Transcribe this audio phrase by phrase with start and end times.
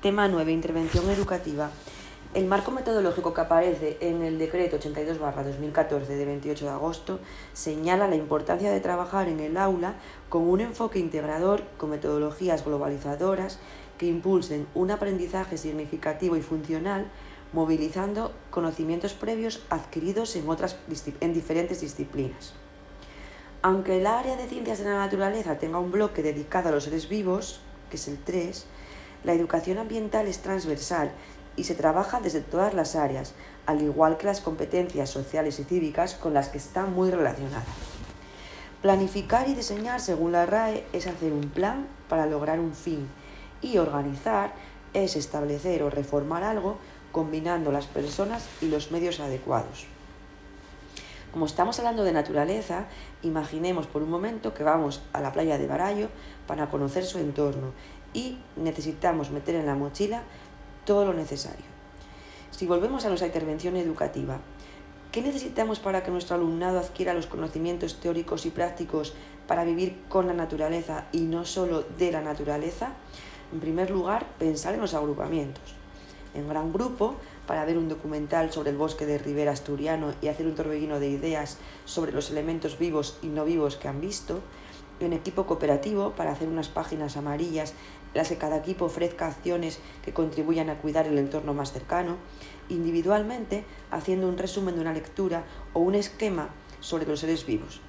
[0.00, 0.50] Tema 9.
[0.50, 1.70] Intervención educativa.
[2.32, 7.20] El marco metodológico que aparece en el decreto 82-2014 de 28 de agosto
[7.52, 9.96] señala la importancia de trabajar en el aula
[10.30, 13.58] con un enfoque integrador con metodologías globalizadoras
[13.98, 17.04] que impulsen un aprendizaje significativo y funcional,
[17.52, 20.78] movilizando conocimientos previos adquiridos en, otras,
[21.20, 22.54] en diferentes disciplinas.
[23.60, 27.06] Aunque el área de ciencias de la naturaleza tenga un bloque dedicado a los seres
[27.06, 27.60] vivos,
[27.90, 28.66] que es el 3,
[29.24, 31.12] la educación ambiental es transversal
[31.56, 33.34] y se trabaja desde todas las áreas,
[33.66, 37.64] al igual que las competencias sociales y cívicas con las que está muy relacionada.
[38.82, 43.08] Planificar y diseñar, según la RAE, es hacer un plan para lograr un fin
[43.60, 44.54] y organizar
[44.94, 46.78] es establecer o reformar algo
[47.12, 49.86] combinando las personas y los medios adecuados.
[51.32, 52.86] Como estamos hablando de naturaleza,
[53.22, 56.08] imaginemos por un momento que vamos a la playa de Barallo
[56.48, 57.72] para conocer su entorno
[58.12, 60.22] y necesitamos meter en la mochila
[60.84, 61.64] todo lo necesario.
[62.50, 64.40] Si volvemos a nuestra intervención educativa,
[65.12, 69.14] ¿qué necesitamos para que nuestro alumnado adquiera los conocimientos teóricos y prácticos
[69.46, 72.94] para vivir con la naturaleza y no solo de la naturaleza?
[73.52, 75.76] En primer lugar, pensar en los agrupamientos.
[76.34, 77.14] En gran grupo,
[77.50, 81.08] para ver un documental sobre el bosque de Rivera Asturiano y hacer un torbellino de
[81.08, 84.38] ideas sobre los elementos vivos y no vivos que han visto.
[85.00, 87.74] En equipo cooperativo, para hacer unas páginas amarillas
[88.14, 92.18] las que cada equipo ofrezca acciones que contribuyan a cuidar el entorno más cercano,
[92.68, 97.80] individualmente haciendo un resumen de una lectura o un esquema sobre los seres vivos.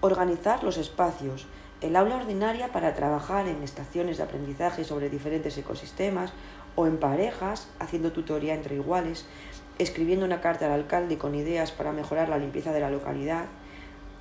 [0.00, 1.46] Organizar los espacios,
[1.82, 6.32] el aula ordinaria para trabajar en estaciones de aprendizaje sobre diferentes ecosistemas
[6.74, 9.26] o en parejas, haciendo tutoría entre iguales,
[9.78, 13.44] escribiendo una carta al alcalde con ideas para mejorar la limpieza de la localidad.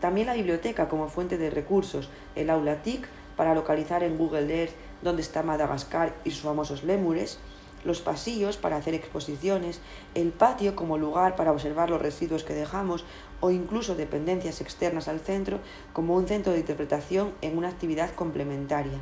[0.00, 4.72] También la biblioteca como fuente de recursos, el aula TIC para localizar en Google Earth
[5.02, 7.38] dónde está Madagascar y sus famosos lémures,
[7.84, 9.80] los pasillos para hacer exposiciones,
[10.14, 13.04] el patio como lugar para observar los residuos que dejamos
[13.40, 15.58] o incluso dependencias externas al centro
[15.92, 18.98] como un centro de interpretación en una actividad complementaria.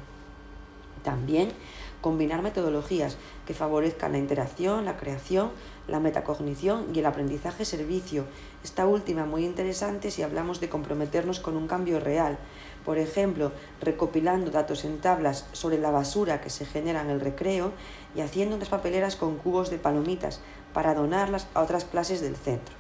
[1.03, 1.51] También
[2.01, 3.17] combinar metodologías
[3.47, 5.51] que favorezcan la interacción, la creación,
[5.87, 8.25] la metacognición y el aprendizaje servicio.
[8.65, 12.39] Esta última muy interesante si hablamos de comprometernos con un cambio real.
[12.85, 17.73] Por ejemplo, recopilando datos en tablas sobre la basura que se genera en el recreo
[18.15, 20.41] y haciendo unas papeleras con cubos de palomitas
[20.73, 22.80] para donarlas a otras clases del centro.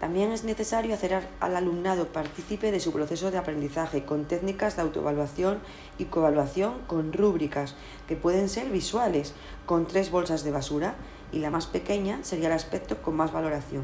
[0.00, 4.82] También es necesario hacer al alumnado partícipe de su proceso de aprendizaje con técnicas de
[4.82, 5.58] autoevaluación
[5.98, 7.74] y coevaluación con rúbricas
[8.06, 9.34] que pueden ser visuales,
[9.66, 10.94] con tres bolsas de basura
[11.32, 13.82] y la más pequeña sería el aspecto con más valoración.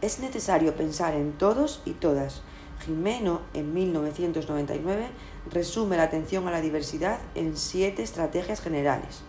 [0.00, 2.42] Es necesario pensar en todos y todas.
[2.84, 5.06] Jimeno, en 1999,
[5.52, 9.22] resume la atención a la diversidad en siete estrategias generales.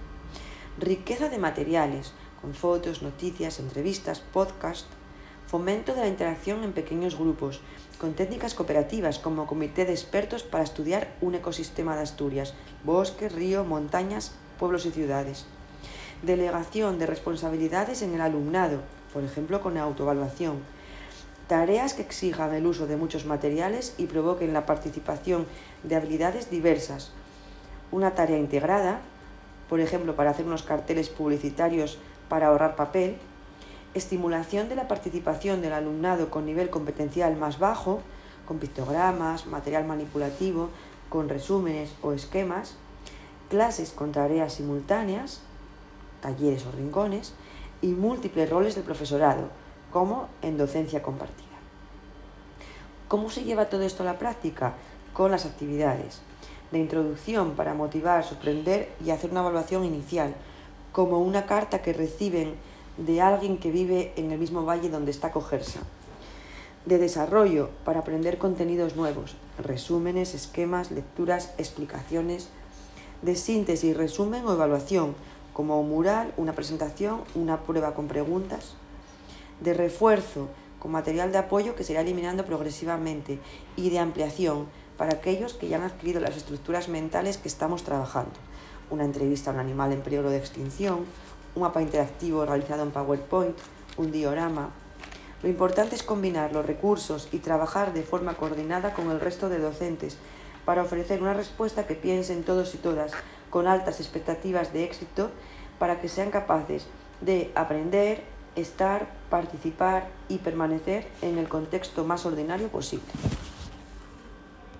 [0.79, 4.89] Riqueza de materiales, con fotos, noticias, entrevistas, podcasts,
[5.47, 7.61] Fomento de la interacción en pequeños grupos,
[7.99, 13.63] con técnicas cooperativas como comité de expertos para estudiar un ecosistema de Asturias, bosques, río,
[13.63, 15.45] montañas, pueblos y ciudades.
[16.23, 18.81] Delegación de responsabilidades en el alumnado,
[19.13, 20.57] por ejemplo con autoevaluación.
[21.47, 25.45] Tareas que exijan el uso de muchos materiales y provoquen la participación
[25.83, 27.11] de habilidades diversas.
[27.91, 29.01] Una tarea integrada,
[29.69, 33.17] por ejemplo para hacer unos carteles publicitarios para ahorrar papel,
[33.95, 38.01] estimulación de la participación del alumnado con nivel competencial más bajo,
[38.45, 40.69] con pictogramas, material manipulativo,
[41.09, 42.75] con resúmenes o esquemas,
[43.49, 45.41] clases con tareas simultáneas,
[46.21, 47.33] talleres o rincones,
[47.81, 49.49] y múltiples roles del profesorado,
[49.91, 51.45] como en docencia compartida.
[53.07, 54.73] ¿Cómo se lleva todo esto a la práctica?
[55.13, 56.21] Con las actividades
[56.71, 60.35] de introducción para motivar, sorprender y hacer una evaluación inicial,
[60.91, 62.55] como una carta que reciben
[62.97, 65.79] de alguien que vive en el mismo valle donde está Cogersa.
[66.85, 72.49] De desarrollo para aprender contenidos nuevos, resúmenes, esquemas, lecturas, explicaciones.
[73.21, 75.15] De síntesis, resumen o evaluación,
[75.53, 78.75] como un mural, una presentación, una prueba con preguntas.
[79.61, 80.47] De refuerzo,
[80.79, 83.39] con material de apoyo que se irá eliminando progresivamente.
[83.75, 84.67] Y de ampliación,
[84.97, 88.33] para aquellos que ya han adquirido las estructuras mentales que estamos trabajando.
[88.91, 91.05] Una entrevista a un animal en peligro de extinción,
[91.55, 93.57] un mapa interactivo realizado en PowerPoint,
[93.97, 94.69] un diorama.
[95.41, 99.59] Lo importante es combinar los recursos y trabajar de forma coordinada con el resto de
[99.59, 100.17] docentes
[100.65, 103.11] para ofrecer una respuesta que piensen todos y todas
[103.49, 105.29] con altas expectativas de éxito
[105.79, 106.87] para que sean capaces
[107.21, 108.23] de aprender,
[108.55, 113.05] estar, participar y permanecer en el contexto más ordinario posible.